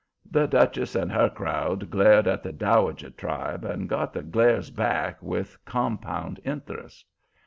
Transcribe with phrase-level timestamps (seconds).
[0.31, 5.21] The Duchess and her crowd glared at the Dowager tribe and got the glares back
[5.21, 7.05] with compound interest.